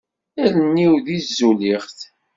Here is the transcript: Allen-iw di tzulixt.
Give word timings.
Allen-iw 0.43 0.93
di 1.05 1.17
tzulixt. 1.21 1.99